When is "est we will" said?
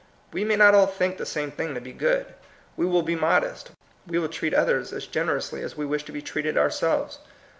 3.43-4.29